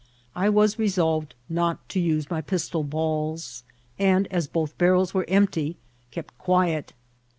I 0.35 0.49
was 0.49 0.79
resolved 0.79 1.35
not 1.47 1.87
to 1.89 1.99
use 1.99 2.31
my 2.31 2.41
pistol 2.41 2.83
balls, 2.83 3.63
and 3.99 4.27
as 4.33 4.47
both 4.47 4.75
barrels 4.79 5.13
were 5.13 5.25
empty, 5.27 5.77
kept 6.09 6.35
quiet. 6.39 6.93